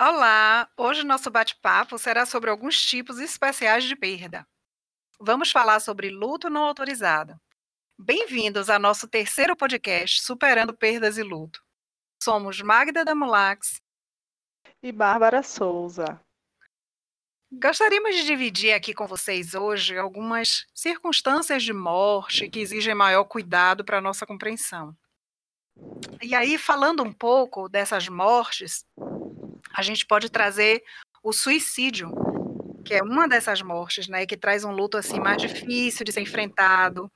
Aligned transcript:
Olá! 0.00 0.70
Hoje 0.76 1.02
nosso 1.02 1.28
bate-papo 1.28 1.98
será 1.98 2.24
sobre 2.24 2.48
alguns 2.48 2.80
tipos 2.80 3.18
especiais 3.18 3.82
de 3.82 3.96
perda. 3.96 4.46
Vamos 5.18 5.50
falar 5.50 5.80
sobre 5.80 6.08
luto 6.08 6.48
não 6.48 6.62
autorizado. 6.62 7.34
Bem-vindos 7.98 8.70
ao 8.70 8.78
nosso 8.78 9.08
terceiro 9.08 9.56
podcast 9.56 10.22
Superando 10.22 10.72
Perdas 10.72 11.18
e 11.18 11.24
Luto. 11.24 11.60
Somos 12.22 12.62
Magda 12.62 13.04
Damulax 13.04 13.82
e 14.80 14.92
Bárbara 14.92 15.42
Souza. 15.42 16.20
Gostaríamos 17.50 18.14
de 18.14 18.24
dividir 18.24 18.74
aqui 18.74 18.94
com 18.94 19.04
vocês 19.08 19.52
hoje 19.52 19.98
algumas 19.98 20.64
circunstâncias 20.72 21.64
de 21.64 21.72
morte 21.72 22.48
que 22.48 22.60
exigem 22.60 22.94
maior 22.94 23.24
cuidado 23.24 23.84
para 23.84 23.98
a 23.98 24.02
nossa 24.02 24.24
compreensão. 24.24 24.96
E 26.22 26.36
aí, 26.36 26.56
falando 26.56 27.02
um 27.02 27.12
pouco 27.12 27.68
dessas 27.68 28.08
mortes, 28.08 28.84
a 29.78 29.82
gente 29.82 30.04
pode 30.04 30.28
trazer 30.28 30.82
o 31.22 31.32
suicídio, 31.32 32.10
que 32.84 32.94
é 32.94 33.00
uma 33.00 33.28
dessas 33.28 33.62
mortes, 33.62 34.08
né, 34.08 34.26
que 34.26 34.36
traz 34.36 34.64
um 34.64 34.72
luto 34.72 34.96
assim 34.96 35.20
mais 35.20 35.40
difícil 35.40 36.04
de 36.04 36.10
ser 36.10 36.20
enfrentado 36.20 37.08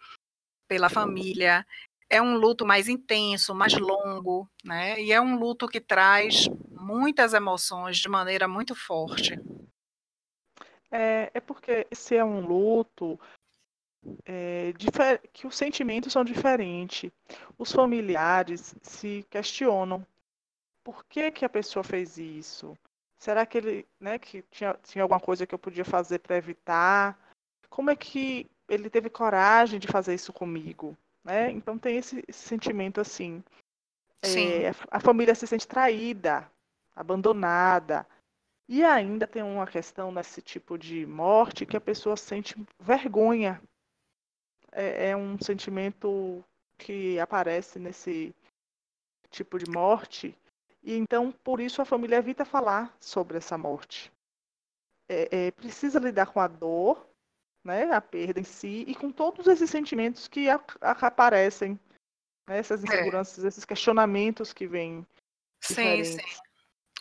pela 0.68 0.88
família. 0.88 1.66
É 2.08 2.22
um 2.22 2.36
luto 2.36 2.64
mais 2.64 2.88
intenso, 2.88 3.52
mais 3.52 3.72
longo, 3.74 4.48
né? 4.64 5.00
E 5.00 5.10
é 5.10 5.20
um 5.20 5.36
luto 5.36 5.66
que 5.66 5.80
traz 5.80 6.46
muitas 6.70 7.34
emoções 7.34 7.98
de 7.98 8.08
maneira 8.08 8.46
muito 8.46 8.76
forte. 8.76 9.40
É, 10.88 11.32
é 11.34 11.40
porque 11.40 11.84
esse 11.90 12.14
é 12.14 12.24
um 12.24 12.46
luto 12.46 13.18
é, 14.24 14.72
que 15.32 15.48
os 15.48 15.56
sentimentos 15.56 16.12
são 16.12 16.22
diferentes. 16.22 17.10
Os 17.58 17.72
familiares 17.72 18.76
se 18.82 19.26
questionam 19.28 20.06
por 20.84 21.04
que, 21.04 21.30
que 21.30 21.44
a 21.44 21.48
pessoa 21.48 21.82
fez 21.82 22.18
isso? 22.18 22.76
Será 23.18 23.46
que 23.46 23.58
ele, 23.58 23.88
né, 24.00 24.18
que 24.18 24.42
tinha, 24.50 24.74
tinha 24.82 25.02
alguma 25.02 25.20
coisa 25.20 25.46
que 25.46 25.54
eu 25.54 25.58
podia 25.58 25.84
fazer 25.84 26.18
para 26.18 26.36
evitar? 26.36 27.18
Como 27.70 27.90
é 27.90 27.96
que 27.96 28.50
ele 28.68 28.90
teve 28.90 29.08
coragem 29.08 29.78
de 29.78 29.86
fazer 29.86 30.14
isso 30.14 30.32
comigo? 30.32 30.96
Né? 31.24 31.50
Então 31.52 31.78
tem 31.78 31.98
esse, 31.98 32.24
esse 32.26 32.48
sentimento 32.48 33.00
assim. 33.00 33.42
É, 34.24 34.70
a 34.90 35.00
família 35.00 35.34
se 35.34 35.46
sente 35.46 35.66
traída, 35.66 36.50
abandonada. 36.94 38.06
E 38.68 38.84
ainda 38.84 39.26
tem 39.26 39.42
uma 39.42 39.66
questão 39.66 40.10
nesse 40.10 40.40
tipo 40.40 40.78
de 40.78 41.06
morte 41.06 41.66
que 41.66 41.76
a 41.76 41.80
pessoa 41.80 42.16
sente 42.16 42.56
vergonha. 42.80 43.60
É, 44.72 45.10
é 45.10 45.16
um 45.16 45.38
sentimento 45.38 46.44
que 46.78 47.18
aparece 47.20 47.78
nesse 47.78 48.34
tipo 49.30 49.58
de 49.58 49.70
morte 49.70 50.36
e 50.82 50.96
então, 50.96 51.30
por 51.30 51.60
isso, 51.60 51.80
a 51.80 51.84
família 51.84 52.16
evita 52.16 52.44
falar 52.44 52.94
sobre 53.00 53.38
essa 53.38 53.56
morte. 53.56 54.12
É, 55.08 55.46
é, 55.46 55.50
precisa 55.50 55.98
lidar 55.98 56.26
com 56.26 56.40
a 56.40 56.48
dor, 56.48 57.06
né, 57.64 57.92
a 57.92 58.00
perda 58.00 58.40
em 58.40 58.44
si, 58.44 58.84
e 58.88 58.94
com 58.94 59.10
todos 59.10 59.46
esses 59.46 59.70
sentimentos 59.70 60.26
que 60.26 60.48
a, 60.48 60.60
a, 60.80 60.90
aparecem, 61.06 61.78
né, 62.48 62.58
essas 62.58 62.82
é. 62.82 62.86
inseguranças, 62.86 63.44
é. 63.44 63.48
esses 63.48 63.64
questionamentos 63.64 64.52
que 64.52 64.66
vêm. 64.66 65.06
Sim, 65.60 66.02
sim. 66.04 66.18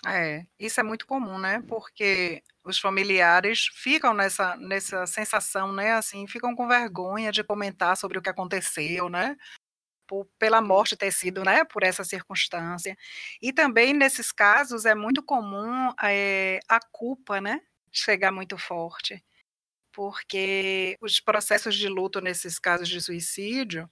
É, 0.06 0.46
isso 0.60 0.80
é 0.80 0.84
muito 0.84 1.06
comum, 1.06 1.38
né? 1.38 1.62
Porque 1.68 2.44
os 2.64 2.80
familiares 2.80 3.68
ficam 3.68 4.14
nessa, 4.14 4.56
nessa 4.58 5.06
sensação, 5.06 5.72
né? 5.72 5.94
Assim, 5.94 6.28
ficam 6.28 6.56
com 6.56 6.68
vergonha 6.68 7.32
de 7.32 7.44
comentar 7.44 7.96
sobre 7.96 8.18
o 8.18 8.22
que 8.22 8.30
aconteceu, 8.30 9.10
né? 9.10 9.38
Por, 10.12 10.28
pela 10.38 10.62
morte 10.62 10.98
ter 10.98 11.10
sido, 11.10 11.42
né, 11.42 11.64
por 11.64 11.84
essa 11.84 12.04
circunstância. 12.04 12.98
E 13.42 13.54
também 13.54 13.94
nesses 13.94 14.30
casos 14.30 14.84
é 14.84 14.94
muito 14.94 15.24
comum 15.24 15.90
é, 16.04 16.60
a 16.68 16.82
culpa, 16.92 17.40
né, 17.40 17.62
chegar 17.90 18.30
muito 18.30 18.58
forte, 18.58 19.24
porque 19.94 20.98
os 21.00 21.22
processos 21.22 21.78
de 21.78 21.88
luto 21.88 22.20
nesses 22.20 22.60
casos 22.60 22.90
de 22.90 23.00
suicídio 23.00 23.90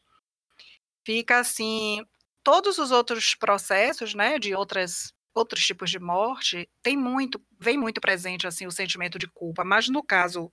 fica 1.05 1.39
assim, 1.39 2.05
todos 2.43 2.77
os 2.79 2.91
outros 2.91 3.33
processos, 3.33 4.13
né, 4.13 4.37
de 4.37 4.53
outras 4.53 5.13
outros 5.33 5.65
tipos 5.65 5.89
de 5.89 5.99
morte, 5.99 6.69
tem 6.83 6.97
muito, 6.97 7.41
vem 7.57 7.77
muito 7.77 8.01
presente 8.01 8.45
assim 8.45 8.67
o 8.67 8.71
sentimento 8.71 9.17
de 9.17 9.27
culpa, 9.27 9.63
mas 9.63 9.87
no 9.87 10.03
caso 10.03 10.51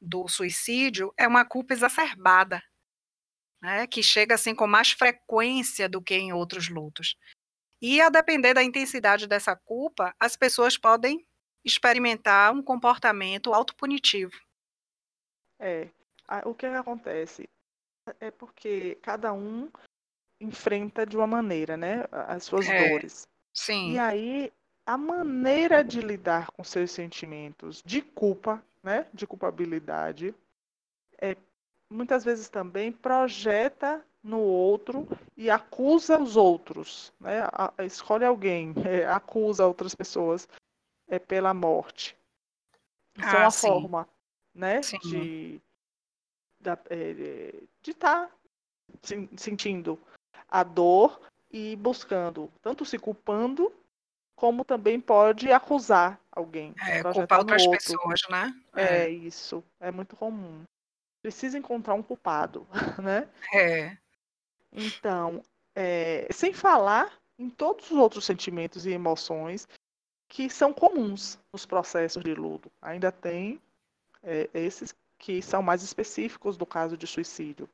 do 0.00 0.26
suicídio 0.28 1.12
é 1.18 1.28
uma 1.28 1.44
culpa 1.44 1.74
exacerbada, 1.74 2.62
né, 3.60 3.86
que 3.86 4.02
chega 4.02 4.34
assim 4.34 4.54
com 4.54 4.66
mais 4.66 4.90
frequência 4.90 5.88
do 5.88 6.02
que 6.02 6.14
em 6.14 6.32
outros 6.32 6.68
lutos. 6.68 7.16
E 7.80 8.00
a 8.00 8.08
depender 8.08 8.54
da 8.54 8.62
intensidade 8.62 9.26
dessa 9.26 9.54
culpa, 9.54 10.14
as 10.18 10.36
pessoas 10.36 10.76
podem 10.76 11.24
experimentar 11.64 12.52
um 12.52 12.62
comportamento 12.62 13.52
autopunitivo. 13.52 14.32
É, 15.58 15.88
o 16.44 16.54
que, 16.54 16.66
é 16.66 16.76
acontece? 16.76 17.48
É 18.20 18.30
porque 18.30 18.96
cada 19.02 19.32
um 19.32 19.70
enfrenta 20.40 21.04
de 21.04 21.16
uma 21.16 21.26
maneira, 21.26 21.76
né, 21.76 22.04
as 22.10 22.44
suas 22.44 22.68
é, 22.68 22.88
dores. 22.88 23.28
Sim. 23.52 23.92
E 23.92 23.98
aí 23.98 24.52
a 24.86 24.96
maneira 24.96 25.84
de 25.84 26.00
lidar 26.00 26.50
com 26.52 26.64
seus 26.64 26.90
sentimentos 26.90 27.82
de 27.84 28.00
culpa, 28.00 28.64
né, 28.82 29.06
de 29.12 29.26
culpabilidade, 29.26 30.34
é 31.20 31.36
muitas 31.90 32.24
vezes 32.24 32.48
também 32.48 32.92
projeta 32.92 34.04
no 34.22 34.40
outro 34.40 35.08
e 35.36 35.48
acusa 35.48 36.20
os 36.20 36.36
outros, 36.36 37.12
né? 37.20 37.42
A, 37.52 37.72
escolhe 37.84 38.24
alguém, 38.24 38.74
é, 38.86 39.06
acusa 39.06 39.66
outras 39.66 39.94
pessoas 39.94 40.48
é, 41.08 41.18
pela 41.18 41.54
morte. 41.54 42.16
Isso 43.16 43.28
ah, 43.28 43.38
é 43.38 43.40
uma 43.40 43.50
sim. 43.50 43.68
forma, 43.68 44.08
né, 44.54 44.82
sim. 44.82 44.98
de 44.98 45.60
é, 46.90 47.54
de 47.82 47.90
estar 47.90 48.26
tá 48.26 48.32
sentindo 49.36 49.98
a 50.48 50.62
dor 50.62 51.20
e 51.50 51.76
buscando, 51.76 52.50
tanto 52.60 52.84
se 52.84 52.98
culpando, 52.98 53.72
como 54.36 54.64
também 54.64 55.00
pode 55.00 55.50
acusar 55.50 56.20
alguém. 56.30 56.74
É, 56.86 57.02
culpar 57.02 57.38
outras 57.38 57.62
outro. 57.64 57.78
pessoas, 57.78 58.20
né? 58.28 58.54
É. 58.74 59.04
é 59.04 59.10
isso, 59.10 59.64
é 59.80 59.90
muito 59.90 60.16
comum 60.16 60.64
precisa 61.22 61.58
encontrar 61.58 61.94
um 61.94 62.02
culpado, 62.02 62.66
né? 63.02 63.28
É. 63.52 63.96
Então, 64.72 65.42
é, 65.74 66.26
sem 66.30 66.52
falar 66.52 67.12
em 67.38 67.48
todos 67.48 67.90
os 67.90 67.96
outros 67.96 68.24
sentimentos 68.24 68.86
e 68.86 68.90
emoções 68.90 69.68
que 70.28 70.50
são 70.50 70.72
comuns 70.72 71.38
nos 71.52 71.64
processos 71.64 72.22
de 72.22 72.34
luto. 72.34 72.70
Ainda 72.82 73.10
tem 73.10 73.60
é, 74.22 74.48
esses 74.52 74.94
que 75.18 75.42
são 75.42 75.62
mais 75.62 75.82
específicos 75.82 76.56
do 76.56 76.66
caso 76.66 76.96
de 76.96 77.06
suicídio. 77.06 77.68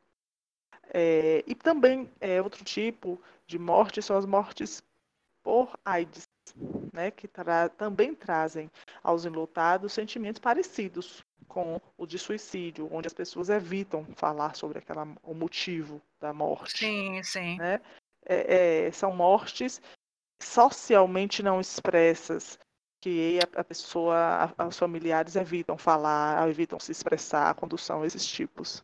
É, 0.93 1.43
e 1.47 1.55
também 1.55 2.11
é, 2.21 2.41
outro 2.41 2.65
tipo 2.65 3.21
de 3.47 3.59
morte 3.59 4.01
são 4.01 4.17
as 4.17 4.25
mortes 4.25 4.83
por 5.43 5.79
AIDS, 5.85 6.29
né, 6.93 7.11
que 7.11 7.29
tra 7.29 7.69
também 7.69 8.15
trazem 8.15 8.71
aos 9.03 9.25
enlutados 9.25 9.93
sentimentos 9.93 10.41
parecidos 10.41 11.23
com 11.49 11.81
o 11.97 12.07
de 12.07 12.19
suicídio, 12.19 12.89
onde 12.91 13.07
as 13.07 13.13
pessoas 13.13 13.49
evitam 13.49 14.05
falar 14.17 14.55
sobre 14.55 14.79
aquela, 14.79 15.07
o 15.23 15.35
motivo 15.35 16.01
da 16.21 16.33
morte. 16.33 16.79
Sim, 16.79 17.23
sim. 17.23 17.57
Né? 17.59 17.81
É, 18.27 18.87
é, 18.87 18.93
são 18.93 19.15
mortes 19.15 19.81
socialmente 20.41 21.43
não 21.43 21.61
expressas, 21.61 22.59
que 23.01 23.39
a, 23.39 23.61
a 23.61 23.65
pessoa, 23.65 24.55
a, 24.57 24.67
os 24.67 24.79
familiares 24.79 25.37
evitam 25.37 25.77
falar, 25.77 26.49
evitam 26.49 26.81
se 26.81 26.91
expressar 26.91 27.55
quando 27.55 27.77
são 27.77 28.05
esses 28.05 28.25
tipos. 28.27 28.83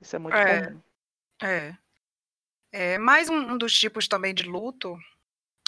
Isso 0.00 0.14
é 0.14 0.18
muito 0.18 0.36
é, 0.36 0.66
comum. 0.66 0.82
É. 1.42 1.76
é 2.72 2.98
mais 2.98 3.30
um, 3.30 3.52
um 3.52 3.58
dos 3.58 3.72
tipos 3.78 4.06
também 4.06 4.34
de 4.34 4.42
luto 4.44 4.98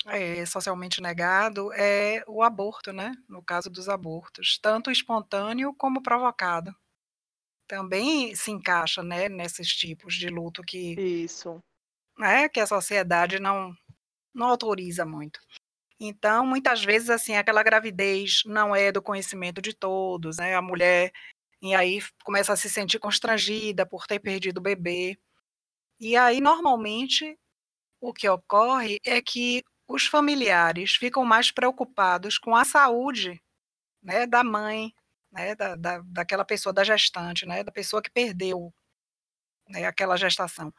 é, 0.06 0.44
socialmente 0.46 1.00
negado 1.00 1.72
é 1.72 2.22
o 2.26 2.42
aborto, 2.42 2.92
né? 2.92 3.12
No 3.28 3.42
caso 3.42 3.70
dos 3.70 3.88
abortos, 3.88 4.58
tanto 4.58 4.90
espontâneo 4.90 5.74
como 5.74 6.02
provocado. 6.02 6.74
Também 7.68 8.34
se 8.34 8.50
encaixa, 8.50 9.02
né, 9.02 9.28
nesses 9.28 9.68
tipos 9.68 10.14
de 10.14 10.28
luto 10.28 10.62
que 10.62 10.94
Isso. 10.98 11.62
Né, 12.18 12.48
que 12.48 12.60
a 12.60 12.66
sociedade 12.66 13.38
não 13.38 13.74
não 14.34 14.48
autoriza 14.48 15.04
muito. 15.06 15.40
Então, 16.00 16.46
muitas 16.46 16.84
vezes 16.84 17.10
assim, 17.10 17.36
aquela 17.36 17.62
gravidez 17.62 18.42
não 18.46 18.74
é 18.76 18.92
do 18.92 19.02
conhecimento 19.02 19.62
de 19.62 19.74
todos, 19.74 20.38
né? 20.38 20.54
A 20.56 20.62
mulher 20.62 21.12
e 21.62 21.74
aí 21.74 22.00
começa 22.24 22.52
a 22.52 22.56
se 22.56 22.70
sentir 22.70 22.98
constrangida 23.00 23.86
por 23.86 24.06
ter 24.06 24.20
perdido 24.20 24.58
o 24.58 24.62
bebê. 24.62 25.18
E 26.00 26.16
aí 26.16 26.40
normalmente 26.40 27.38
o 28.00 28.12
que 28.12 28.28
ocorre 28.28 28.98
é 29.04 29.22
que 29.22 29.62
os 29.88 30.06
familiares 30.06 30.94
ficam 30.94 31.24
mais 31.24 31.50
preocupados 31.50 32.38
com 32.38 32.54
a 32.54 32.64
saúde 32.64 33.42
né, 34.02 34.26
da 34.26 34.44
mãe, 34.44 34.94
né, 35.32 35.54
da, 35.54 35.74
da, 35.74 35.98
daquela 36.04 36.44
pessoa, 36.44 36.72
da 36.72 36.84
gestante, 36.84 37.46
né, 37.46 37.64
da 37.64 37.72
pessoa 37.72 38.02
que 38.02 38.10
perdeu 38.10 38.72
né, 39.66 39.86
aquela 39.86 40.16
gestação. 40.16 40.72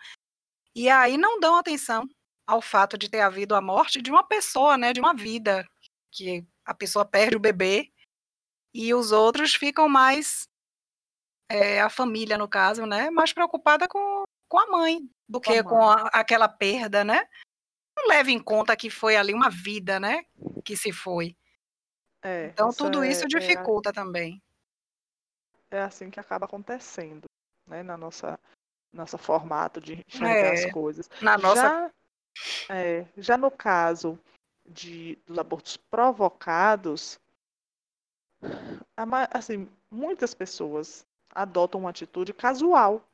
E 0.76 0.88
aí 0.88 1.18
não 1.18 1.40
dão 1.40 1.58
atenção 1.58 2.08
ao 2.46 2.62
fato 2.62 2.98
de 2.98 3.10
ter 3.10 3.22
havido 3.22 3.56
a 3.56 3.62
morte 3.62 4.02
de 4.02 4.12
uma 4.12 4.24
pessoa, 4.24 4.78
né, 4.78 4.94
de 4.94 5.00
uma 5.00 5.14
vida 5.14 5.68
que 6.12 6.46
a 6.64 6.74
pessoa 6.74 7.04
perde 7.04 7.36
o 7.36 7.40
bebê 7.40 7.92
e 8.74 8.94
os 8.94 9.12
outros 9.12 9.56
ficam 9.56 9.90
mais 9.90 10.48
é, 11.52 11.82
a 11.82 11.90
família 11.90 12.38
no 12.38 12.48
caso, 12.48 12.86
né, 12.86 13.10
mais 13.10 13.34
preocupada 13.34 13.88
com, 13.88 14.24
com 14.48 14.60
a 14.60 14.68
mãe 14.68 15.10
do 15.28 15.42
que 15.42 15.64
com, 15.64 15.82
a, 15.82 16.08
aquela 16.14 16.48
perda, 16.48 17.04
né? 17.04 17.28
Não 18.00 18.08
leve 18.08 18.32
em 18.32 18.40
conta 18.40 18.78
que 18.78 18.90
foi 18.90 19.18
ali 19.18 19.34
uma 19.34 19.50
vida, 19.50 20.00
né, 20.00 20.24
que 20.64 20.78
se 20.78 20.94
foi. 20.94 21.36
É, 22.24 22.48
então 22.48 22.72
tudo 22.72 23.04
é, 23.04 23.10
isso 23.10 23.26
é 23.26 23.28
dificulta 23.28 23.92
também. 23.92 24.42
É 25.70 25.82
assim 25.82 26.10
que 26.10 26.20
acaba 26.20 26.46
acontecendo, 26.46 27.26
né, 27.68 27.84
na 27.84 27.98
nossa 27.98 28.40
nosso 28.92 29.18
formato 29.18 29.80
de 29.80 30.04
enxergar 30.08 30.54
as 30.54 30.72
coisas. 30.72 31.10
Na 31.22 31.38
nossa 31.38 31.92
já, 32.68 33.06
já 33.18 33.38
no 33.38 33.52
caso 33.52 34.18
de, 34.68 35.18
dos 35.28 35.38
abortos 35.38 35.78
provocados, 35.78 37.20
assim, 39.32 39.70
muitas 39.92 40.34
pessoas 40.34 41.06
adotam 41.30 41.82
uma 41.82 41.90
atitude 41.90 42.34
casual. 42.34 43.06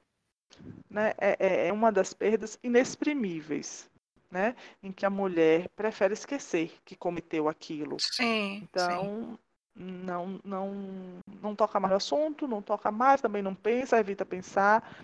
Né? 0.89 1.13
É, 1.17 1.35
é, 1.39 1.67
é 1.67 1.73
uma 1.73 1.91
das 1.91 2.13
perdas 2.13 2.57
inexprimíveis, 2.63 3.89
né? 4.31 4.55
em 4.81 4.91
que 4.91 5.05
a 5.05 5.09
mulher 5.09 5.69
prefere 5.75 6.13
esquecer 6.13 6.73
que 6.83 6.95
cometeu 6.95 7.47
aquilo. 7.47 7.97
Sim, 7.99 8.61
então, 8.63 9.03
sim. 9.03 9.37
Não, 9.77 10.39
não, 10.45 11.21
não 11.41 11.53
toca 11.53 11.81
mais 11.81 11.91
no 11.91 11.97
assunto, 11.97 12.47
não 12.47 12.61
toca 12.61 12.89
mais, 12.91 13.19
também 13.19 13.41
não 13.41 13.53
pensa, 13.53 13.99
evita 13.99 14.25
pensar. 14.25 14.95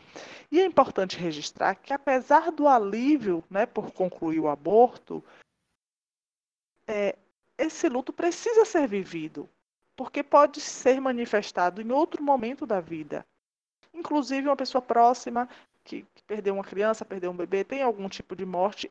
E 0.49 0.61
é 0.61 0.65
importante 0.65 1.17
registrar 1.17 1.75
que, 1.75 1.91
apesar 1.91 2.51
do 2.51 2.69
alívio 2.69 3.43
né, 3.49 3.65
por 3.65 3.91
concluir 3.91 4.39
o 4.39 4.47
aborto, 4.47 5.21
é, 6.87 7.17
esse 7.57 7.89
luto 7.89 8.13
precisa 8.13 8.63
ser 8.63 8.87
vivido, 8.87 9.49
porque 9.93 10.23
pode 10.23 10.61
ser 10.61 11.01
manifestado 11.01 11.81
em 11.81 11.91
outro 11.91 12.23
momento 12.23 12.65
da 12.65 12.79
vida. 12.79 13.25
Inclusive, 13.93 14.47
uma 14.47 14.55
pessoa 14.55 14.81
próxima 14.81 15.49
que, 15.83 16.05
que 16.15 16.23
perdeu 16.23 16.53
uma 16.53 16.63
criança, 16.63 17.03
perdeu 17.03 17.31
um 17.31 17.35
bebê, 17.35 17.65
tem 17.65 17.81
algum 17.81 18.07
tipo 18.07 18.37
de 18.37 18.45
morte 18.45 18.89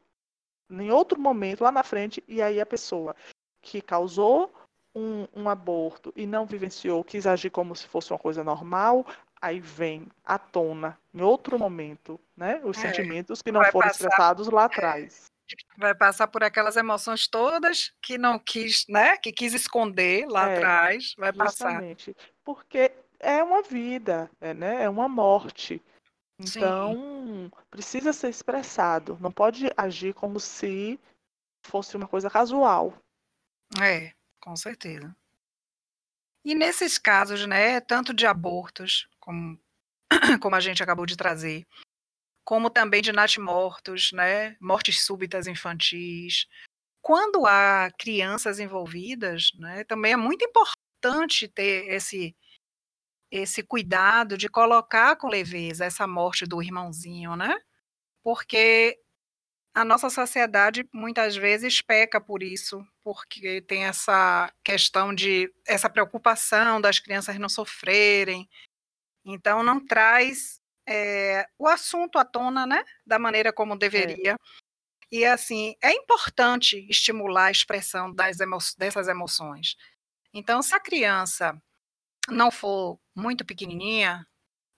em 0.70 0.90
outro 0.90 1.20
momento, 1.20 1.64
lá 1.64 1.72
na 1.72 1.82
frente, 1.82 2.22
e 2.28 2.40
aí 2.40 2.60
a 2.60 2.66
pessoa 2.66 3.14
que 3.60 3.80
causou 3.80 4.52
um, 4.94 5.26
um, 5.34 5.48
aborto 5.48 6.12
e 6.16 6.26
não 6.26 6.46
vivenciou, 6.46 7.04
quis 7.04 7.26
agir 7.26 7.50
como 7.50 7.74
se 7.76 7.86
fosse 7.86 8.12
uma 8.12 8.18
coisa 8.18 8.42
normal, 8.42 9.06
aí 9.40 9.60
vem 9.60 10.08
à 10.24 10.38
tona, 10.38 10.98
em 11.14 11.22
outro 11.22 11.58
momento, 11.58 12.18
né, 12.36 12.60
os 12.64 12.78
é, 12.78 12.80
sentimentos 12.80 13.42
que 13.42 13.52
não 13.52 13.64
foram 13.66 13.88
passar, 13.88 14.06
expressados 14.06 14.48
lá 14.48 14.64
atrás 14.64 15.30
vai 15.76 15.94
passar 15.94 16.26
por 16.28 16.44
aquelas 16.44 16.76
emoções 16.76 17.26
todas 17.26 17.92
que 18.00 18.18
não 18.18 18.38
quis, 18.38 18.86
né? 18.88 19.16
Que 19.16 19.32
quis 19.32 19.54
esconder 19.54 20.26
lá 20.28 20.48
é, 20.48 20.56
atrás, 20.56 21.14
vai 21.18 21.32
justamente, 21.32 22.14
passar. 22.14 22.30
Porque 22.44 22.92
é 23.18 23.42
uma 23.42 23.62
vida, 23.62 24.30
é, 24.40 24.54
né? 24.54 24.84
É 24.84 24.88
uma 24.88 25.08
morte. 25.08 25.82
Então, 26.40 26.94
Sim. 26.94 27.50
precisa 27.70 28.12
ser 28.14 28.30
expressado. 28.30 29.18
Não 29.20 29.30
pode 29.30 29.68
agir 29.76 30.14
como 30.14 30.40
se 30.40 30.98
fosse 31.66 31.96
uma 31.96 32.08
coisa 32.08 32.30
casual. 32.30 32.96
É, 33.80 34.14
com 34.40 34.56
certeza. 34.56 35.14
E 36.42 36.54
nesses 36.54 36.96
casos, 36.96 37.46
né, 37.46 37.78
tanto 37.80 38.14
de 38.14 38.26
abortos, 38.26 39.06
como, 39.20 39.60
como 40.40 40.56
a 40.56 40.60
gente 40.60 40.82
acabou 40.82 41.04
de 41.04 41.16
trazer, 41.16 41.66
como 42.42 42.70
também 42.70 43.02
de 43.02 43.12
natimortos, 43.12 44.10
né, 44.12 44.56
mortes 44.58 45.04
súbitas 45.04 45.46
infantis. 45.46 46.46
Quando 47.02 47.46
há 47.46 47.90
crianças 47.98 48.58
envolvidas, 48.58 49.50
né, 49.58 49.84
também 49.84 50.12
é 50.12 50.16
muito 50.16 50.42
importante 50.42 51.46
ter 51.48 51.86
esse 51.88 52.34
esse 53.30 53.62
cuidado 53.62 54.36
de 54.36 54.48
colocar 54.48 55.16
com 55.16 55.28
leveza 55.28 55.84
essa 55.84 56.06
morte 56.06 56.44
do 56.46 56.62
irmãozinho, 56.62 57.36
né? 57.36 57.56
Porque 58.22 58.98
a 59.72 59.84
nossa 59.84 60.10
sociedade 60.10 60.88
muitas 60.92 61.36
vezes 61.36 61.80
peca 61.80 62.20
por 62.20 62.42
isso, 62.42 62.84
porque 63.02 63.60
tem 63.62 63.84
essa 63.84 64.52
questão 64.64 65.14
de 65.14 65.52
essa 65.66 65.88
preocupação 65.88 66.80
das 66.80 66.98
crianças 66.98 67.38
não 67.38 67.48
sofrerem. 67.48 68.48
Então 69.24 69.62
não 69.62 69.84
traz 69.84 70.60
é, 70.88 71.46
o 71.58 71.68
assunto 71.68 72.18
à 72.18 72.24
tona, 72.24 72.66
né, 72.66 72.84
da 73.06 73.18
maneira 73.18 73.52
como 73.52 73.74
é. 73.74 73.78
deveria. 73.78 74.32
É. 74.32 74.36
E 75.12 75.24
assim, 75.24 75.76
é 75.82 75.92
importante 75.92 76.86
estimular 76.88 77.46
a 77.46 77.50
expressão 77.50 78.14
emo 78.40 78.58
dessas 78.78 79.08
emoções. 79.08 79.76
Então, 80.32 80.62
se 80.62 80.72
a 80.74 80.80
criança 80.80 81.60
não 82.28 82.50
for 82.50 82.98
muito 83.14 83.44
pequenininha, 83.44 84.26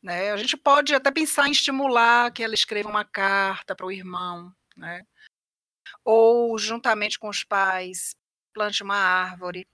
né, 0.03 0.33
a 0.33 0.37
gente 0.37 0.57
pode 0.57 0.95
até 0.95 1.11
pensar 1.11 1.49
em 1.49 1.53
estimular 1.53 2.33
que 2.33 2.43
ela 2.43 2.55
escreva 2.55 2.89
uma 2.89 3.05
carta 3.05 3.75
para 3.75 3.87
o 3.87 3.93
irmão, 3.93 4.53
né? 4.77 5.07
Ou 6.05 6.59
juntamente 6.59 7.19
com 7.19 7.29
os 7.29 7.45
pais, 7.45 8.17
plante 8.53 8.83
uma 8.83 8.97
árvore. 8.97 9.67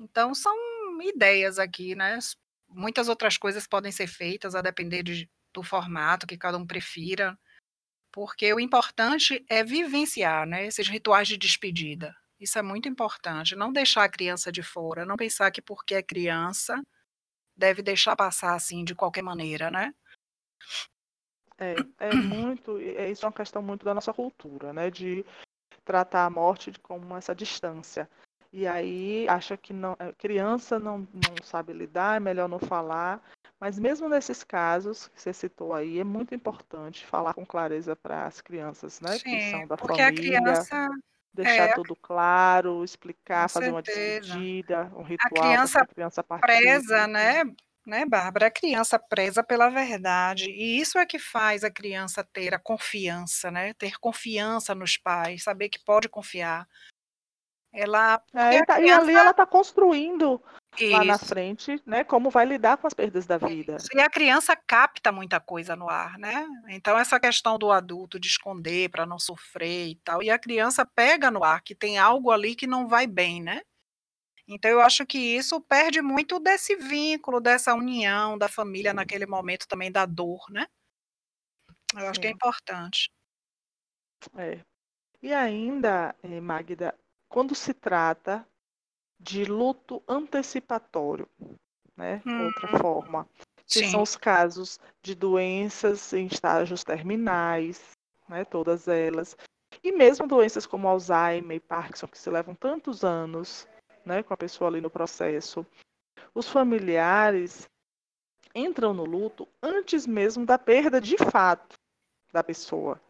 Então, 0.00 0.34
são 0.34 0.56
ideias 1.02 1.58
aqui, 1.58 1.94
né? 1.94 2.18
Muitas 2.68 3.08
outras 3.08 3.36
coisas 3.36 3.66
podem 3.66 3.92
ser 3.92 4.06
feitas 4.06 4.54
a 4.54 4.62
depender 4.62 5.02
de, 5.02 5.30
do 5.52 5.62
formato 5.62 6.26
que 6.26 6.36
cada 6.36 6.58
um 6.58 6.66
prefira, 6.66 7.38
porque 8.12 8.52
o 8.52 8.60
importante 8.60 9.44
é 9.48 9.62
vivenciar 9.62 10.46
né, 10.46 10.66
esses 10.66 10.88
rituais 10.88 11.28
de 11.28 11.36
despedida. 11.36 12.16
Isso 12.40 12.58
é 12.58 12.62
muito 12.62 12.88
importante. 12.88 13.56
Não 13.56 13.72
deixar 13.72 14.04
a 14.04 14.08
criança 14.08 14.52
de 14.52 14.62
fora, 14.62 15.04
não 15.04 15.16
pensar 15.16 15.50
que 15.50 15.60
porque 15.62 15.94
é 15.94 16.02
criança 16.02 16.80
deve 17.56 17.82
deixar 17.82 18.14
passar 18.14 18.54
assim 18.54 18.84
de 18.84 18.94
qualquer 18.94 19.22
maneira, 19.22 19.70
né? 19.70 19.92
É, 21.58 21.74
é 21.98 22.14
muito, 22.14 22.78
é, 22.78 23.10
isso 23.10 23.24
é 23.24 23.28
uma 23.28 23.32
questão 23.32 23.60
muito 23.60 23.84
da 23.84 23.92
nossa 23.92 24.12
cultura, 24.12 24.72
né? 24.72 24.90
De 24.90 25.24
tratar 25.84 26.26
a 26.26 26.30
morte 26.30 26.72
como 26.80 27.16
essa 27.16 27.34
distância 27.34 28.08
e 28.52 28.66
aí 28.66 29.28
acha 29.28 29.56
que 29.56 29.72
não, 29.72 29.94
é, 29.98 30.12
criança 30.14 30.78
não, 30.78 31.00
não 31.12 31.42
sabe 31.44 31.72
lidar, 31.72 32.16
é 32.16 32.20
melhor 32.20 32.48
não 32.48 32.58
falar. 32.58 33.22
Mas 33.60 33.78
mesmo 33.78 34.08
nesses 34.08 34.44
casos 34.44 35.08
que 35.08 35.20
você 35.20 35.32
citou 35.32 35.74
aí, 35.74 35.98
é 35.98 36.04
muito 36.04 36.34
importante 36.34 37.04
falar 37.04 37.34
com 37.34 37.44
clareza 37.44 37.94
para 37.96 38.26
as 38.26 38.40
crianças, 38.40 39.00
né? 39.00 39.18
Sim, 39.18 39.36
que 39.36 39.50
são 39.50 39.66
da 39.66 39.76
porque 39.76 40.00
família. 40.00 40.08
A 40.08 40.12
criança 40.12 40.88
deixar 41.32 41.70
é, 41.70 41.74
tudo 41.74 41.94
claro, 41.96 42.84
explicar, 42.84 43.48
fazer 43.48 43.70
uma 43.70 43.82
despedida, 43.82 44.90
um 44.96 45.02
ritual 45.02 45.18
a 45.26 45.30
criança, 45.30 45.80
a 45.80 45.86
criança 45.86 46.22
preza, 46.22 47.06
né, 47.06 47.44
né, 47.86 48.04
Bárbara? 48.04 48.46
A 48.46 48.50
criança 48.50 48.98
preza 48.98 49.42
pela 49.42 49.70
verdade, 49.70 50.50
e 50.50 50.80
isso 50.80 50.98
é 50.98 51.06
que 51.06 51.18
faz 51.18 51.64
a 51.64 51.70
criança 51.70 52.22
ter 52.22 52.54
a 52.54 52.58
confiança, 52.58 53.50
né? 53.50 53.72
Ter 53.74 53.98
confiança 53.98 54.74
nos 54.74 54.96
pais, 54.96 55.44
saber 55.44 55.68
que 55.68 55.78
pode 55.84 56.08
confiar. 56.08 56.66
Ela. 57.78 58.20
É, 58.34 58.64
tá, 58.64 58.74
criança... 58.74 58.80
E 58.80 58.90
ali 58.90 59.14
ela 59.14 59.30
está 59.30 59.46
construindo 59.46 60.42
Isso. 60.76 60.90
lá 60.90 61.04
na 61.04 61.16
frente, 61.16 61.80
né? 61.86 62.02
Como 62.02 62.28
vai 62.28 62.44
lidar 62.44 62.76
com 62.76 62.88
as 62.88 62.92
perdas 62.92 63.24
da 63.24 63.38
vida. 63.38 63.76
E 63.94 64.00
a 64.00 64.10
criança 64.10 64.56
capta 64.56 65.12
muita 65.12 65.38
coisa 65.38 65.76
no 65.76 65.88
ar, 65.88 66.18
né? 66.18 66.44
Então, 66.70 66.98
essa 66.98 67.20
questão 67.20 67.56
do 67.56 67.70
adulto 67.70 68.18
de 68.18 68.26
esconder 68.26 68.88
para 68.90 69.06
não 69.06 69.18
sofrer 69.18 69.90
e 69.90 69.94
tal. 70.02 70.24
E 70.24 70.28
a 70.28 70.38
criança 70.38 70.84
pega 70.84 71.30
no 71.30 71.44
ar 71.44 71.62
que 71.62 71.72
tem 71.72 71.98
algo 71.98 72.32
ali 72.32 72.56
que 72.56 72.66
não 72.66 72.88
vai 72.88 73.06
bem, 73.06 73.40
né? 73.40 73.62
Então, 74.48 74.70
eu 74.70 74.80
acho 74.80 75.06
que 75.06 75.18
isso 75.18 75.60
perde 75.60 76.02
muito 76.02 76.40
desse 76.40 76.74
vínculo, 76.74 77.40
dessa 77.40 77.74
união 77.74 78.36
da 78.36 78.48
família 78.48 78.92
naquele 78.92 79.26
momento 79.26 79.68
também 79.68 79.92
da 79.92 80.04
dor, 80.04 80.40
né? 80.50 80.66
Eu 81.94 82.00
Sim. 82.00 82.06
acho 82.08 82.20
que 82.20 82.26
é 82.26 82.30
importante. 82.30 83.08
É. 84.36 84.58
E 85.22 85.32
ainda, 85.32 86.14
eh, 86.24 86.40
Magda, 86.40 86.94
quando 87.28 87.54
se 87.54 87.74
trata 87.74 88.46
de 89.20 89.44
luto 89.44 90.02
antecipatório, 90.08 91.28
né? 91.96 92.22
Hum. 92.26 92.44
Outra 92.44 92.68
forma, 92.78 93.28
que 93.66 93.80
Sim. 93.80 93.90
são 93.90 94.02
os 94.02 94.16
casos 94.16 94.78
de 95.02 95.14
doenças 95.14 96.12
em 96.12 96.26
estágios 96.26 96.84
terminais, 96.84 97.92
né? 98.28 98.44
Todas 98.44 98.88
elas, 98.88 99.36
e 99.82 99.92
mesmo 99.92 100.26
doenças 100.26 100.66
como 100.66 100.88
Alzheimer 100.88 101.56
e 101.56 101.60
Parkinson 101.60 102.06
que 102.06 102.18
se 102.18 102.30
levam 102.30 102.54
tantos 102.54 103.04
anos, 103.04 103.68
né? 104.04 104.22
Com 104.22 104.34
a 104.34 104.36
pessoa 104.36 104.70
ali 104.70 104.80
no 104.80 104.90
processo, 104.90 105.66
os 106.34 106.48
familiares 106.48 107.68
entram 108.54 108.94
no 108.94 109.04
luto 109.04 109.46
antes 109.62 110.06
mesmo 110.06 110.46
da 110.46 110.58
perda 110.58 111.00
de 111.00 111.16
fato 111.16 111.74
da 112.32 112.42
pessoa. 112.42 113.00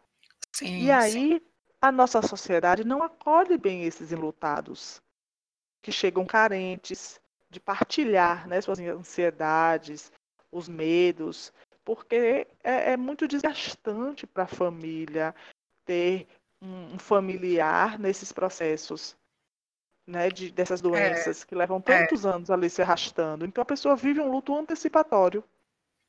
Sim, 0.51 0.83
e 0.85 0.91
aí 0.91 1.39
sim 1.39 1.48
a 1.81 1.91
nossa 1.91 2.21
sociedade 2.21 2.83
não 2.83 3.01
acolhe 3.03 3.57
bem 3.57 3.83
esses 3.83 4.11
enlutados, 4.11 5.01
que 5.81 5.91
chegam 5.91 6.25
carentes 6.25 7.19
de 7.49 7.59
partilhar 7.59 8.47
né, 8.47 8.61
suas 8.61 8.79
ansiedades, 8.79 10.11
os 10.51 10.67
medos, 10.67 11.53
porque 11.85 12.47
é, 12.63 12.93
é 12.93 12.97
muito 12.97 13.27
desgastante 13.27 14.27
para 14.27 14.43
a 14.43 14.47
família 14.47 15.33
ter 15.85 16.27
um, 16.61 16.95
um 16.95 16.99
familiar 16.99 17.97
nesses 17.97 18.31
processos. 18.31 19.17
né, 20.07 20.29
de, 20.29 20.51
dessas 20.51 20.79
É, 20.79 20.83
doenças 20.83 21.43
que 21.43 21.53
levam 21.55 21.77
é. 21.77 21.81
tantos 21.81 22.25
anos 22.25 22.49
ali 22.49 22.69
se 22.69 22.81
arrastando. 22.81 23.45
Então 23.45 23.61
a 23.61 23.65
pessoa 23.65 23.95
vive 23.95 24.19
um 24.19 24.31
luto 24.31 24.55
antecipatório 24.55 25.43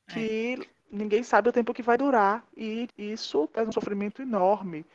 É. 0.09 0.13
que 0.13 0.69
ninguém 0.91 1.23
sabe 1.23 1.49
o 1.49 1.53
tempo 1.53 1.73
que 1.73 1.83
vai 1.83 1.97
durar 1.97 2.45
e 2.57 2.87
isso 2.97 3.47
traz 3.47 3.67
um 3.67 3.71
sofrimento 3.71 4.21
enorme. 4.21 4.85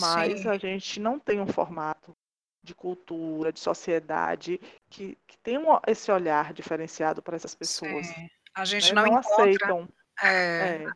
Mas 0.00 0.40
Sim. 0.40 0.48
a 0.48 0.56
gente 0.56 0.98
não 0.98 1.18
tem 1.18 1.38
um 1.40 1.46
formato 1.46 2.16
de 2.64 2.74
cultura, 2.74 3.52
de 3.52 3.60
sociedade 3.60 4.58
que, 4.88 5.18
que 5.26 5.36
tem 5.38 5.58
um- 5.58 5.78
esse 5.86 6.10
olhar 6.10 6.52
diferenciado 6.54 7.20
para 7.20 7.36
essas 7.36 7.54
pessoas. 7.54 8.06
Sim. 8.06 8.28
A 8.54 8.64
gente 8.64 8.94
né? 8.94 9.02
não 9.02 9.10
Não 9.10 9.18
encontra 9.20 9.42
aceitam. 9.44 9.88
é, 10.22 10.26
É, 10.28 10.86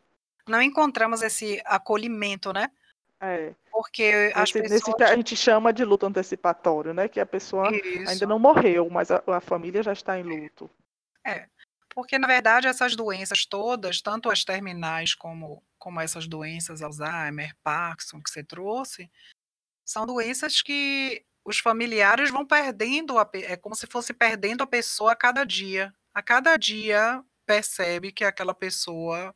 não 0.47 0.61
encontramos 0.61 1.21
esse 1.21 1.61
acolhimento, 1.65 2.53
né, 2.53 2.71
é. 3.19 3.53
porque 3.71 4.31
as 4.33 4.53
Nesse, 4.53 4.61
nesse 4.69 4.85
que 4.85 4.91
a 4.91 4.95
pessoas 4.95 5.15
gente 5.17 5.35
chama 5.35 5.73
de 5.73 5.83
luto 5.83 6.05
antecipatório, 6.05 6.93
né? 6.93 7.07
Que 7.07 7.19
a 7.19 7.25
pessoa 7.25 7.67
ainda 7.69 8.11
Isso. 8.13 8.25
não 8.27 8.39
morreu, 8.39 8.89
mas 8.89 9.11
a, 9.11 9.21
a 9.27 9.41
família 9.41 9.83
já 9.83 9.91
está 9.93 10.17
em 10.17 10.23
luto. 10.23 10.69
É, 11.25 11.47
porque 11.97 12.19
na 12.19 12.27
verdade 12.27 12.67
essas 12.67 12.95
doenças 12.95 13.43
todas, 13.43 14.03
tanto 14.03 14.29
as 14.29 14.45
terminais 14.45 15.15
como 15.15 15.63
como 15.79 15.99
essas 15.99 16.27
doenças 16.27 16.83
Alzheimer, 16.83 17.57
Parkinson 17.63 18.21
que 18.21 18.29
você 18.29 18.43
trouxe, 18.43 19.09
são 19.83 20.05
doenças 20.05 20.61
que 20.61 21.25
os 21.43 21.57
familiares 21.57 22.29
vão 22.29 22.45
perdendo 22.45 23.17
a 23.17 23.27
é 23.33 23.57
como 23.57 23.73
se 23.73 23.87
fosse 23.87 24.13
perdendo 24.13 24.61
a 24.61 24.67
pessoa 24.67 25.13
a 25.13 25.15
cada 25.15 25.43
dia. 25.43 25.91
A 26.13 26.21
cada 26.21 26.55
dia 26.55 27.23
percebe 27.47 28.11
que 28.11 28.23
aquela 28.23 28.53
pessoa 28.53 29.35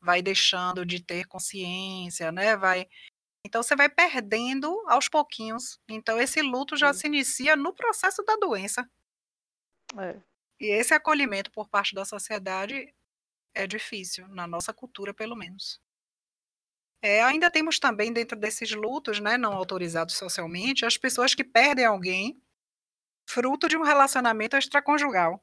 vai 0.00 0.20
deixando 0.20 0.84
de 0.84 1.00
ter 1.00 1.26
consciência, 1.28 2.32
né, 2.32 2.56
vai 2.56 2.88
então 3.46 3.62
você 3.62 3.76
vai 3.76 3.88
perdendo 3.88 4.68
aos 4.88 5.08
pouquinhos. 5.08 5.78
Então 5.88 6.20
esse 6.20 6.42
luto 6.42 6.76
já 6.76 6.92
Sim. 6.92 6.98
se 6.98 7.06
inicia 7.06 7.54
no 7.54 7.72
processo 7.72 8.20
da 8.24 8.34
doença. 8.34 8.84
É, 9.96 10.20
E 10.60 10.66
esse 10.66 10.94
acolhimento 10.94 11.50
por 11.50 11.68
parte 11.68 11.94
da 11.94 12.04
sociedade 12.04 12.92
é 13.54 13.66
difícil, 13.66 14.28
na 14.28 14.46
nossa 14.46 14.72
cultura 14.72 15.14
pelo 15.14 15.36
menos. 15.36 15.80
É, 17.02 17.22
ainda 17.22 17.50
temos 17.50 17.78
também 17.78 18.12
dentro 18.12 18.38
desses 18.38 18.70
lutos, 18.72 19.20
né, 19.20 19.36
não 19.36 19.52
autorizados 19.52 20.16
socialmente, 20.16 20.86
as 20.86 20.96
pessoas 20.96 21.34
que 21.34 21.44
perdem 21.44 21.84
alguém 21.84 22.40
fruto 23.28 23.68
de 23.68 23.76
um 23.76 23.82
relacionamento 23.82 24.56
extraconjugal. 24.56 25.42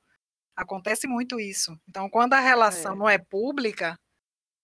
Acontece 0.56 1.08
muito 1.08 1.40
isso. 1.40 1.80
Então 1.88 2.10
quando 2.10 2.34
a 2.34 2.40
relação 2.40 2.94
é, 2.94 2.98
não 2.98 3.10
é 3.10 3.18
pública, 3.18 4.00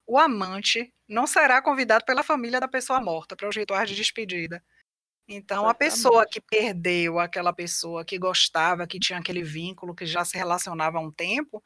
o 0.07 0.17
amante 0.17 0.93
não 1.07 1.27
será 1.27 1.61
convidado 1.61 2.05
pela 2.05 2.23
família 2.23 2.59
da 2.59 2.67
pessoa 2.67 3.01
morta 3.01 3.35
para 3.35 3.49
os 3.49 3.55
rituais 3.55 3.89
de 3.89 3.95
despedida. 3.95 4.63
Então 5.29 5.67
a 5.67 5.73
pessoa 5.73 6.25
que 6.25 6.39
perdeu 6.39 7.19
aquela 7.19 7.51
pessoa 7.51 8.05
que 8.05 8.17
gostava, 8.17 8.87
que 8.87 8.97
tinha 8.97 9.19
aquele 9.19 9.43
vínculo, 9.43 9.93
que 9.93 10.05
já 10.05 10.23
se 10.23 10.37
relacionava 10.37 10.97
há 10.97 11.01
um 11.01 11.11
tempo, 11.11 11.61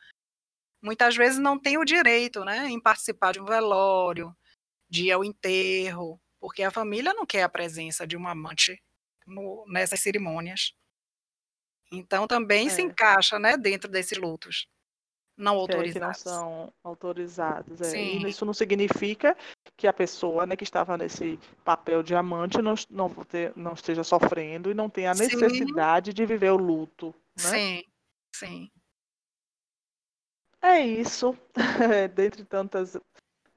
muitas 0.84 1.16
vezes 1.16 1.40
não 1.40 1.60
tem 1.60 1.78
o 1.78 1.86
direito, 1.86 2.46
né, 2.46 2.68
em 2.70 2.82
participar 2.82 3.34
de 3.34 3.42
um 3.42 3.46
velório, 3.46 4.36
de 4.90 5.06
ir 5.08 5.12
ao 5.14 5.24
enterro, 5.26 6.22
porque 6.40 6.64
a 6.64 6.72
família 6.72 7.14
não 7.14 7.26
quer 7.26 7.44
a 7.44 7.50
presença 7.50 8.08
de 8.08 8.18
um 8.18 8.28
amante 8.28 8.82
no 9.28 9.66
nessas 9.70 10.02
cerimônias. 10.02 10.74
Então 11.92 12.28
também 12.28 12.70
se 12.70 12.82
É. 12.82 12.82
encaixa, 12.82 13.40
né, 13.40 13.58
dentro 13.58 13.90
desses 13.90 14.18
lutos 14.18 14.66
não 15.42 15.66
Que, 15.66 15.74
é, 15.74 15.84
que 15.84 16.00
não 16.00 16.08
autorizados. 16.08 16.18
são 16.22 16.74
autorizados. 16.84 17.82
É. 17.82 17.86
Sim. 17.86 18.26
E 18.26 18.30
isso 18.30 18.46
não 18.46 18.54
significa 18.54 19.36
que 19.76 19.88
a 19.88 19.94
pessoa 19.94 20.46
né, 20.46 20.56
que 20.56 20.64
estava 20.64 20.98
nesse 20.98 21.40
papel 21.66 22.04
de 22.04 22.14
amante 22.16 22.62
não, 22.62 22.76
não, 22.90 23.10
te- 23.26 23.52
não 23.56 23.74
esteja 23.74 24.04
sofrendo 24.04 24.70
e 24.70 24.74
não 24.74 24.90
tenha 24.90 25.12
a 25.12 25.16
Sim. 25.16 25.24
necessidade 25.24 26.14
de 26.14 26.26
viver 26.26 26.52
o 26.52 26.58
luto. 26.58 27.14
Né? 27.44 27.50
Sim, 27.50 27.84
sim. 28.36 28.72
É 30.62 30.80
isso. 30.80 31.36
Dentre 32.14 32.46
tantas, 32.46 32.96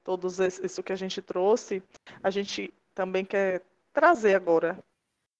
todos 0.03 0.39
isso 0.39 0.81
que 0.81 0.91
a 0.91 0.95
gente 0.95 1.21
trouxe, 1.21 1.83
a 2.23 2.29
gente 2.31 2.73
também 2.95 3.23
quer 3.23 3.61
trazer 3.93 4.35
agora 4.35 4.83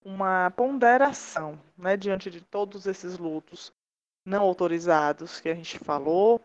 uma 0.04 0.52
ponderação, 0.52 1.60
né, 1.76 1.98
diante 1.98 2.30
de 2.30 2.40
todos 2.40 2.86
esses 2.86 3.18
lutos 3.18 3.74
não 4.26 4.42
autorizados 4.42 5.40
que 5.40 5.48
a 5.48 5.56
gente 5.56 5.78
falou, 5.78 6.42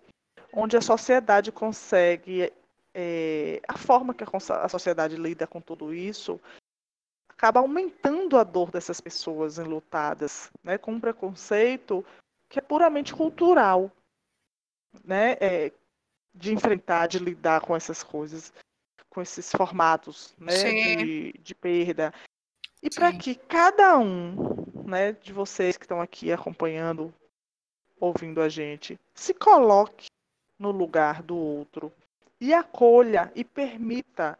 onde 0.52 0.76
a 0.76 0.82
sociedade 0.82 1.50
consegue, 1.50 2.52
é, 2.92 3.60
a 3.66 3.78
forma 3.78 4.12
que 4.12 4.22
a, 4.22 4.68
sociedade 4.68 5.16
lida 5.16 5.46
com 5.46 5.60
tudo 5.60 5.94
isso, 5.94 6.38
acaba 7.28 7.60
aumentando 7.60 8.36
a 8.36 8.44
dor 8.44 8.70
dessas 8.70 9.00
pessoas 9.00 9.58
enlutadas, 9.58 10.50
né, 10.62 10.76
com 10.76 10.92
um 10.92 11.00
preconceito 11.00 12.04
que 12.50 12.58
é 12.58 12.62
puramente 12.62 13.14
cultural, 13.14 13.90
né, 15.02 15.36
é, 15.40 15.72
de 16.34 16.52
enfrentar, 16.52 17.06
de 17.06 17.18
lidar 17.18 17.62
com 17.62 17.74
essas 17.74 18.02
coisas, 18.02 18.52
com 19.08 19.22
esses 19.22 19.50
formatos, 19.50 20.34
né, 20.38 20.96
de, 20.96 21.32
de 21.32 21.54
perda. 21.54 22.12
E 22.82 22.90
para 22.90 23.12
que 23.12 23.34
cada 23.34 23.98
um, 23.98 24.34
né, 24.86 25.12
de 25.12 25.32
vocês 25.32 25.76
que 25.76 25.84
estão 25.84 26.00
aqui 26.00 26.32
acompanhando, 26.32 27.14
ouvindo 28.00 28.40
a 28.40 28.48
gente, 28.48 28.98
se 29.14 29.34
coloque 29.34 30.06
no 30.58 30.70
lugar 30.70 31.22
do 31.22 31.36
outro 31.36 31.92
e 32.40 32.54
acolha 32.54 33.30
e 33.34 33.44
permita 33.44 34.38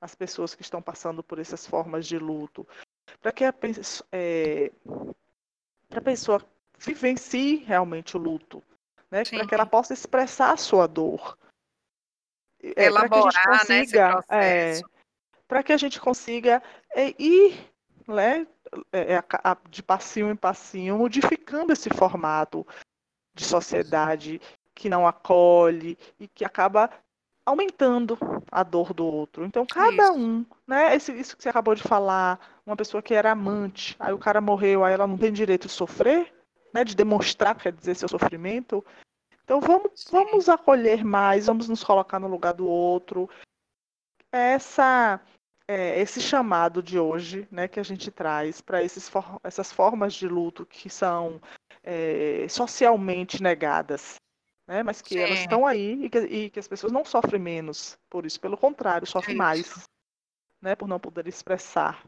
as 0.00 0.14
pessoas 0.14 0.54
que 0.54 0.62
estão 0.62 0.80
passando 0.80 1.22
por 1.22 1.38
essas 1.38 1.66
formas 1.66 2.06
de 2.06 2.18
luto, 2.18 2.66
para 3.20 3.32
que 3.32 3.44
a, 3.44 3.52
é, 4.12 4.72
a 5.90 6.00
pessoa 6.00 6.42
vivencie 6.78 7.56
realmente 7.56 8.16
o 8.16 8.20
luto, 8.20 8.62
né, 9.10 9.24
para 9.24 9.46
que 9.46 9.54
ela 9.54 9.66
possa 9.66 9.92
expressar 9.92 10.52
a 10.52 10.56
sua 10.56 10.86
dor. 10.86 11.36
É, 12.62 12.90
para 12.90 13.08
que 13.08 13.14
a 13.14 13.22
gente 13.22 13.36
né, 13.36 13.58
consiga, 13.58 14.24
é, 14.28 14.72
processo. 14.72 14.90
para 15.48 15.62
que 15.62 15.72
a 15.72 15.76
gente 15.76 16.00
consiga 16.00 16.62
é, 16.94 17.14
ir 17.18 17.70
né, 18.06 18.46
é, 18.92 19.22
de 19.68 19.82
passinho 19.82 20.30
em 20.30 20.36
passinho, 20.36 20.98
modificando 20.98 21.72
esse 21.72 21.90
formato 21.90 22.66
de 23.40 23.46
sociedade 23.46 24.40
que 24.74 24.88
não 24.90 25.06
acolhe 25.06 25.98
e 26.18 26.28
que 26.28 26.44
acaba 26.44 26.90
aumentando 27.44 28.18
a 28.52 28.62
dor 28.62 28.92
do 28.92 29.04
outro. 29.04 29.44
Então, 29.44 29.64
cada 29.64 30.04
Isso. 30.04 30.12
um, 30.12 30.46
né, 30.66 30.94
esse, 30.94 31.12
isso 31.12 31.36
que 31.36 31.42
você 31.42 31.48
acabou 31.48 31.74
de 31.74 31.82
falar, 31.82 32.60
uma 32.66 32.76
pessoa 32.76 33.02
que 33.02 33.14
era 33.14 33.32
amante, 33.32 33.96
aí 33.98 34.12
o 34.12 34.18
cara 34.18 34.40
morreu, 34.40 34.84
aí 34.84 34.92
ela 34.92 35.06
não 35.06 35.16
tem 35.16 35.32
direito 35.32 35.66
de 35.66 35.72
sofrer, 35.72 36.32
né, 36.72 36.84
de 36.84 36.94
demonstrar, 36.94 37.56
quer 37.56 37.72
dizer, 37.72 37.96
seu 37.96 38.08
sofrimento. 38.08 38.84
Então, 39.42 39.58
vamos, 39.58 39.92
Sim. 39.94 40.12
vamos 40.12 40.48
acolher 40.48 41.02
mais, 41.02 41.46
vamos 41.46 41.68
nos 41.68 41.82
colocar 41.82 42.20
no 42.20 42.28
lugar 42.28 42.52
do 42.52 42.68
outro. 42.68 43.28
Essa 44.30 45.20
é, 45.66 46.00
esse 46.00 46.20
chamado 46.20 46.82
de 46.82 46.98
hoje, 46.98 47.48
né, 47.50 47.68
que 47.68 47.80
a 47.80 47.82
gente 47.84 48.10
traz 48.10 48.60
para 48.60 48.82
essas 48.82 49.72
formas 49.72 50.14
de 50.14 50.28
luto 50.28 50.66
que 50.66 50.90
são 50.90 51.40
é, 51.82 52.46
socialmente 52.48 53.42
negadas, 53.42 54.16
né, 54.66 54.82
mas 54.82 55.00
que 55.00 55.18
elas 55.18 55.38
Sim. 55.38 55.44
estão 55.44 55.66
aí 55.66 56.04
e 56.04 56.10
que, 56.10 56.18
e 56.18 56.50
que 56.50 56.58
as 56.58 56.68
pessoas 56.68 56.92
não 56.92 57.04
sofrem 57.04 57.40
menos 57.40 57.98
por 58.08 58.26
isso, 58.26 58.40
pelo 58.40 58.56
contrário, 58.56 59.06
sofrem 59.06 59.34
Isso. 59.34 59.38
mais, 59.38 59.84
né, 60.60 60.74
por 60.74 60.88
não 60.88 61.00
poder 61.00 61.26
expressar. 61.26 62.04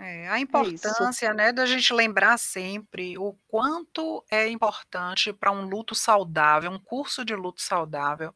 É, 0.00 0.28
a 0.28 0.38
isso. 0.38 0.42
importância, 0.42 1.32
né, 1.32 1.52
da 1.52 1.66
gente 1.66 1.92
lembrar 1.92 2.36
sempre 2.36 3.16
o 3.16 3.32
quanto 3.46 4.24
é 4.28 4.48
importante 4.48 5.32
para 5.32 5.52
um 5.52 5.68
luto 5.68 5.94
saudável, 5.94 6.70
um 6.70 6.80
curso 6.80 7.24
de 7.24 7.34
luto 7.34 7.62
saudável, 7.62 8.34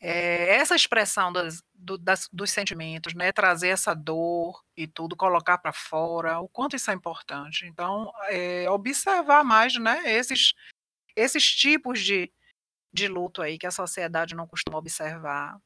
eh, 0.00 0.56
essa 0.56 0.74
expressão 0.76 1.32
das 1.32 1.62
do 1.74 1.98
das 1.98 2.28
dos 2.32 2.50
sentimentos, 2.52 3.14
né, 3.14 3.32
trazer 3.32 3.68
essa 3.68 3.94
dor 3.94 4.62
e 4.76 4.86
tudo, 4.88 5.16
colocar 5.16 5.58
para 5.58 5.72
fora, 5.72 6.40
o 6.40 6.48
quanto 6.48 6.76
isso 6.76 6.90
é 6.90 6.94
importante. 6.94 7.66
Então, 7.66 8.10
eh, 8.30 8.68
observar 8.70 9.44
mais, 9.44 9.76
né, 9.78 10.02
esses 10.12 10.54
esses 11.16 11.44
tipos 11.44 12.00
de 12.02 12.32
de 12.92 13.08
luto 13.08 13.42
aí 13.42 13.58
que 13.58 13.66
a 13.68 13.72
sociedade 13.72 14.34
não 14.36 14.46
costuma 14.48 14.78
observar. 14.78 15.58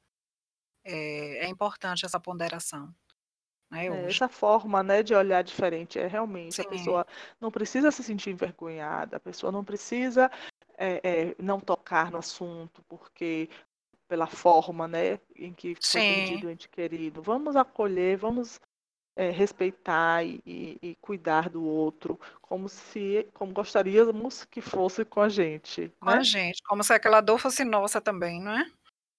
É, 0.84 1.46
é 1.46 1.48
importante 1.48 2.06
essa 2.06 2.20
ponderação, 2.20 2.94
né, 3.70 3.86
É, 3.86 4.08
essa 4.08 4.28
forma, 4.28 4.82
né, 4.82 5.02
de 5.02 5.14
olhar 5.14 5.42
diferente 5.44 5.98
é 5.98 6.06
realmente 6.08 6.60
a 6.60 6.64
Sim. 6.64 6.66
pessoa 6.66 7.06
não 7.40 7.50
precisa 7.50 7.90
se 7.92 8.02
sentir 8.04 8.30
envergonhada, 8.30 9.16
a 9.18 9.20
pessoa 9.20 9.52
não 9.52 9.64
precisa 9.64 10.30
é, 10.78 11.30
é, 11.32 11.36
não 11.42 11.60
tocar 11.60 12.10
no 12.12 12.18
assunto 12.18 12.82
porque 12.88 13.50
pela 14.08 14.26
forma, 14.26 14.88
né, 14.88 15.20
em 15.36 15.52
que 15.54 15.76
foi 15.92 16.02
Sim. 16.02 16.36
o 16.44 16.50
ente 16.50 16.68
querido. 16.68 17.22
Vamos 17.22 17.56
acolher, 17.56 18.16
vamos 18.18 18.60
é, 19.16 19.30
respeitar 19.30 20.24
e, 20.24 20.40
e- 20.46 20.78
e 20.82 20.96
cuidar 20.96 21.50
do 21.50 21.64
outro 21.64 22.18
como 22.42 22.68
se, 22.68 23.28
como 23.34 23.52
gostaríamos 23.54 24.44
que 24.46 24.60
fosse 24.62 25.04
com 25.04 25.20
a 25.22 25.28
gente, 25.28 25.92
Com 26.00 26.10
a 26.10 26.20
né? 26.20 26.22
gente, 26.22 26.62
como 26.62 26.82
se 26.84 26.92
aquela 26.92 27.20
dor 27.20 27.38
fosse 27.38 27.64
nossa 27.64 28.00
também, 28.00 28.40
não 28.40 28.52
é? 28.52 28.70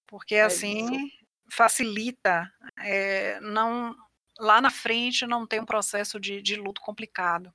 Porque 0.08 0.36
É 0.42 0.58
isso. 0.64 1.00
assim 1.00 1.10
facilita, 1.52 2.52
eh, 2.80 3.40
não 3.42 3.96
lá 4.40 4.62
na 4.62 4.72
frente 4.72 5.28
não 5.28 5.48
tem 5.48 5.62
um 5.62 5.66
processo 5.66 6.20
de 6.20 6.42
de 6.42 6.56
luto 6.58 6.82
complicado. 6.82 7.54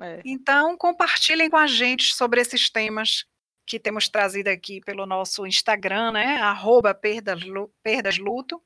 É. 0.00 0.24
Então, 0.24 0.76
compartilhem 0.76 1.50
com 1.50 1.56
a 1.56 1.66
gente 1.66 2.14
sobre 2.14 2.40
esses 2.40 2.70
temas 2.70 3.24
que 3.66 3.78
temos 3.78 4.08
trazido 4.08 4.48
aqui 4.48 4.80
pelo 4.80 5.06
nosso 5.06 5.46
Instagram, 5.46 6.12
né? 6.12 6.36
Arroba 6.36 6.94
perdasluto. 6.94 8.62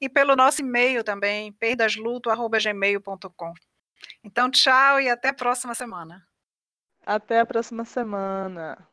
E 0.00 0.08
pelo 0.08 0.34
nosso 0.34 0.62
e-mail 0.62 1.04
também, 1.04 1.52
perdasluto.gmail.com. 1.52 3.54
Então, 4.24 4.50
tchau 4.50 5.00
e 5.00 5.10
até 5.10 5.28
a 5.28 5.34
próxima 5.34 5.74
semana. 5.74 6.26
Até 7.04 7.40
a 7.40 7.46
próxima 7.46 7.84
semana. 7.84 8.89